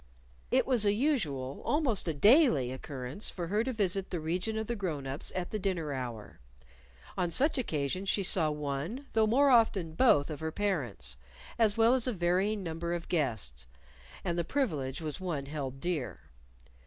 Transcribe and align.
It 0.49 0.65
was 0.65 0.83
a 0.83 0.93
usual 0.93 1.61
almost 1.63 2.07
a 2.07 2.13
daily 2.15 2.71
occurrence 2.71 3.29
for 3.29 3.45
her 3.49 3.63
to 3.63 3.71
visit 3.71 4.09
the 4.09 4.19
region 4.19 4.57
of 4.57 4.65
the 4.65 4.75
grown 4.75 5.05
ups 5.05 5.31
at 5.35 5.51
the 5.51 5.59
dinner 5.59 5.93
hour. 5.93 6.39
On 7.19 7.29
such 7.29 7.59
occasions 7.59 8.09
she 8.09 8.23
saw 8.23 8.49
one, 8.49 9.05
though 9.13 9.27
more 9.27 9.51
often 9.51 9.93
both, 9.93 10.31
of 10.31 10.39
her 10.39 10.51
parents 10.51 11.17
as 11.59 11.77
well 11.77 11.93
as 11.93 12.07
a 12.07 12.13
varying 12.13 12.63
number 12.63 12.95
of 12.95 13.09
guests. 13.09 13.67
And 14.23 14.39
the 14.39 14.43
privilege 14.43 15.01
was 15.03 15.19
one 15.19 15.45
held 15.45 15.79
dear. 15.79 16.21